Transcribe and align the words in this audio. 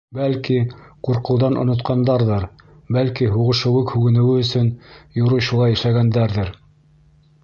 Бәлки, 0.17 0.55
ҡурҡыуҙан 1.07 1.57
онотҡандарҙыр, 1.63 2.47
бәлки, 2.97 3.27
һуғышыуы, 3.35 3.83
һүгенеүе 3.91 4.41
өсөн 4.47 4.71
юрый 5.21 5.45
шулай 5.49 5.77
эшләгәндәрҙер. 5.77 6.51